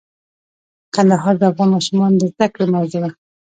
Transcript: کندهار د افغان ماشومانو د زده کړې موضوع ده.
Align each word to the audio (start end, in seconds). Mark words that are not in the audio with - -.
کندهار 0.95 1.35
د 1.37 1.43
افغان 1.51 1.69
ماشومانو 1.75 2.17
د 2.19 2.23
زده 2.33 2.47
کړې 2.53 2.65
موضوع 2.75 2.99
ده. 3.03 3.09